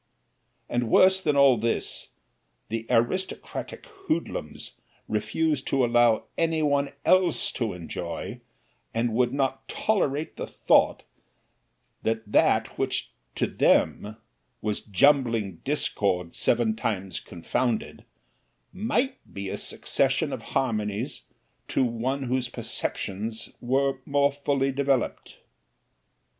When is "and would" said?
8.95-9.31